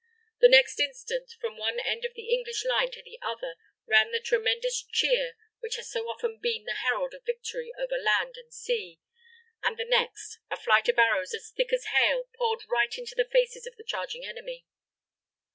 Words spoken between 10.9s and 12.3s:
arrows as thick as hail